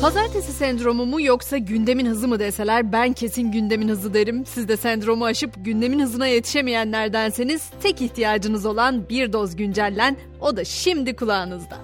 [0.00, 4.46] Pazartesi sendromu mu yoksa gündemin hızı mı deseler ben kesin gündemin hızı derim.
[4.46, 10.64] Siz de sendromu aşıp gündemin hızına yetişemeyenlerdenseniz tek ihtiyacınız olan bir doz güncellen o da
[10.64, 11.78] şimdi kulağınızda.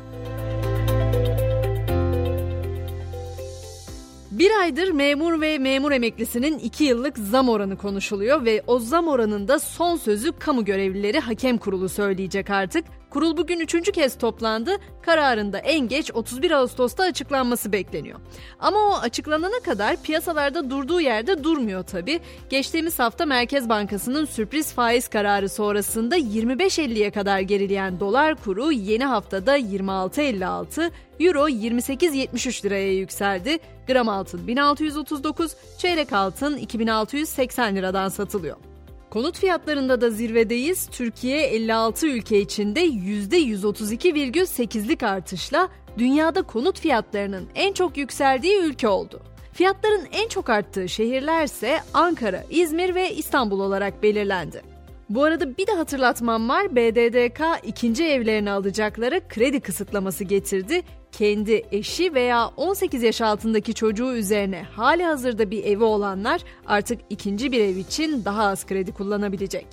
[4.30, 9.58] Bir aydır memur ve memur emeklisinin 2 yıllık zam oranı konuşuluyor ve o zam oranında
[9.58, 12.84] son sözü kamu görevlileri hakem kurulu söyleyecek artık.
[13.12, 14.76] Kurul bugün üçüncü kez toplandı.
[15.02, 18.20] Kararında en geç 31 Ağustos'ta açıklanması bekleniyor.
[18.58, 22.20] Ama o açıklanana kadar piyasalarda durduğu yerde durmuyor tabii.
[22.50, 29.58] Geçtiğimiz hafta Merkez Bankası'nın sürpriz faiz kararı sonrasında 25.50'ye kadar gerileyen dolar kuru yeni haftada
[29.58, 33.58] 26.56, Euro 28.73 liraya yükseldi.
[33.86, 38.71] Gram altın 1639, çeyrek altın 2680 liradan satılıyor.
[39.12, 40.86] Konut fiyatlarında da zirvedeyiz.
[40.86, 49.20] Türkiye 56 ülke içinde %132,8'lik artışla dünyada konut fiyatlarının en çok yükseldiği ülke oldu.
[49.52, 54.62] Fiyatların en çok arttığı şehirler ise Ankara, İzmir ve İstanbul olarak belirlendi.
[55.10, 56.76] Bu arada bir de hatırlatmam var.
[56.76, 60.82] BDDK ikinci evlerini alacaklara kredi kısıtlaması getirdi.
[61.12, 67.52] Kendi eşi veya 18 yaş altındaki çocuğu üzerine hali hazırda bir evi olanlar artık ikinci
[67.52, 69.66] bir ev için daha az kredi kullanabilecek.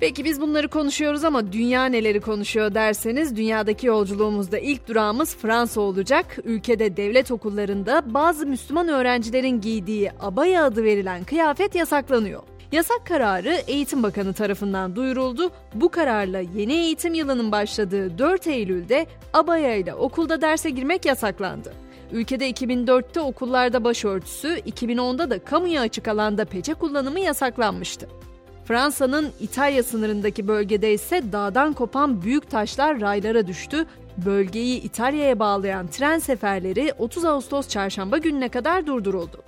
[0.00, 6.38] Peki biz bunları konuşuyoruz ama dünya neleri konuşuyor derseniz dünyadaki yolculuğumuzda ilk durağımız Fransa olacak.
[6.44, 12.42] Ülkede devlet okullarında bazı Müslüman öğrencilerin giydiği abaya adı verilen kıyafet yasaklanıyor.
[12.72, 15.50] Yasak kararı Eğitim Bakanı tarafından duyuruldu.
[15.74, 21.72] Bu kararla yeni eğitim yılının başladığı 4 Eylül'de abaya ile okulda derse girmek yasaklandı.
[22.12, 28.08] Ülkede 2004'te okullarda başörtüsü, 2010'da da kamuya açık alanda peçe kullanımı yasaklanmıştı.
[28.64, 33.86] Fransa'nın İtalya sınırındaki bölgede ise dağdan kopan büyük taşlar raylara düştü.
[34.26, 39.45] Bölgeyi İtalya'ya bağlayan tren seferleri 30 Ağustos çarşamba gününe kadar durduruldu.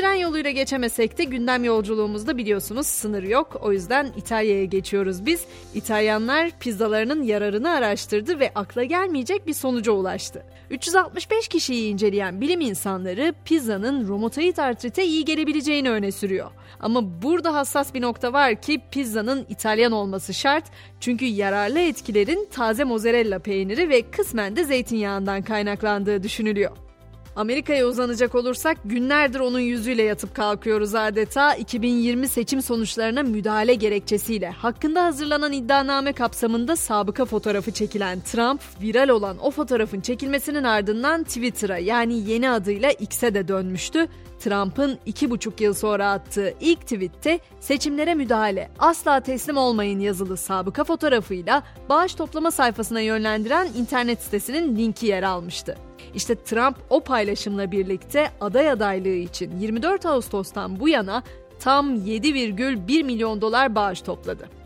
[0.00, 3.56] Tren yoluyla geçemesek de gündem yolculuğumuzda biliyorsunuz sınır yok.
[3.62, 5.44] O yüzden İtalya'ya geçiyoruz biz.
[5.74, 10.44] İtalyanlar pizzalarının yararını araştırdı ve akla gelmeyecek bir sonuca ulaştı.
[10.70, 16.50] 365 kişiyi inceleyen bilim insanları pizzanın romatoid artrite iyi gelebileceğini öne sürüyor.
[16.80, 20.64] Ama burada hassas bir nokta var ki pizzanın İtalyan olması şart.
[21.00, 26.89] Çünkü yararlı etkilerin taze mozzarella peyniri ve kısmen de zeytinyağından kaynaklandığı düşünülüyor.
[27.40, 31.54] Amerika'ya uzanacak olursak günlerdir onun yüzüyle yatıp kalkıyoruz adeta.
[31.54, 39.38] 2020 seçim sonuçlarına müdahale gerekçesiyle hakkında hazırlanan iddianame kapsamında sabıka fotoğrafı çekilen Trump, viral olan
[39.38, 44.06] o fotoğrafın çekilmesinin ardından Twitter'a yani yeni adıyla X'e de dönmüştü.
[44.38, 50.84] Trump'ın iki buçuk yıl sonra attığı ilk tweette seçimlere müdahale, asla teslim olmayın yazılı sabıka
[50.84, 55.76] fotoğrafıyla bağış toplama sayfasına yönlendiren internet sitesinin linki yer almıştı.
[56.14, 61.22] İşte Trump o paylaşımla birlikte aday adaylığı için 24 Ağustos'tan bu yana
[61.60, 64.60] tam 7,1 milyon dolar bağış topladı.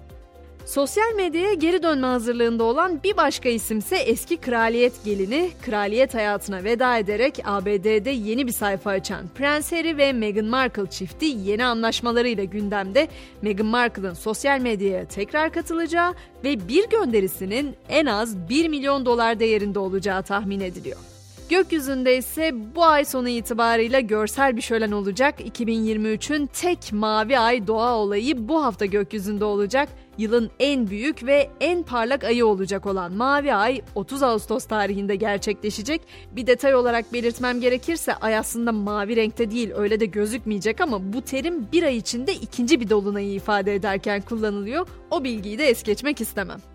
[0.66, 6.98] Sosyal medyaya geri dönme hazırlığında olan bir başka isimse eski kraliyet gelini, kraliyet hayatına veda
[6.98, 13.08] ederek ABD'de yeni bir sayfa açan Prens Harry ve Meghan Markle çifti yeni anlaşmalarıyla gündemde
[13.42, 19.78] Meghan Markle'ın sosyal medyaya tekrar katılacağı ve bir gönderisinin en az 1 milyon dolar değerinde
[19.78, 21.13] olacağı tahmin ediliyor.
[21.48, 25.40] Gökyüzünde ise bu ay sonu itibarıyla görsel bir şölen olacak.
[25.40, 29.88] 2023'ün tek mavi ay doğa olayı bu hafta gökyüzünde olacak.
[30.18, 36.00] Yılın en büyük ve en parlak ayı olacak olan Mavi Ay 30 Ağustos tarihinde gerçekleşecek.
[36.32, 41.22] Bir detay olarak belirtmem gerekirse ay aslında mavi renkte değil öyle de gözükmeyecek ama bu
[41.22, 44.86] terim bir ay içinde ikinci bir dolunayı ifade ederken kullanılıyor.
[45.10, 46.73] O bilgiyi de es geçmek istemem.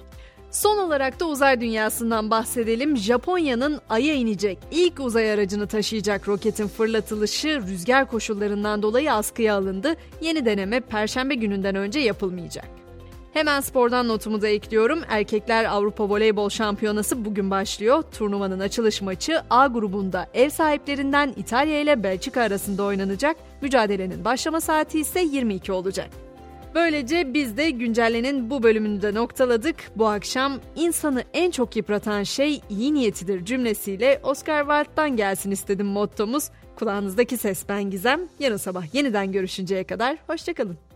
[0.51, 2.97] Son olarak da uzay dünyasından bahsedelim.
[2.97, 9.95] Japonya'nın Ay'a inecek ilk uzay aracını taşıyacak roketin fırlatılışı rüzgar koşullarından dolayı askıya alındı.
[10.21, 12.65] Yeni deneme perşembe gününden önce yapılmayacak.
[13.33, 14.99] Hemen spordan notumu da ekliyorum.
[15.09, 18.03] Erkekler Avrupa Voleybol Şampiyonası bugün başlıyor.
[18.17, 23.37] Turnuvanın açılış maçı A grubunda ev sahiplerinden İtalya ile Belçika arasında oynanacak.
[23.61, 26.09] Mücadelenin başlama saati ise 22 olacak.
[26.75, 29.75] Böylece biz de güncellenin bu bölümünü de noktaladık.
[29.95, 36.49] Bu akşam insanı en çok yıpratan şey iyi niyetidir cümlesiyle Oscar Wilde'dan gelsin istedim mottomuz.
[36.75, 38.21] Kulağınızdaki ses ben Gizem.
[38.39, 40.89] Yarın sabah yeniden görüşünceye kadar hoşçakalın.